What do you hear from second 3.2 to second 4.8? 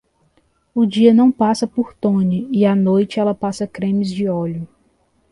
passa cremes de óleo.